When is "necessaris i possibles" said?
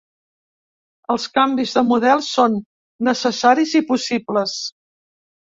3.09-4.57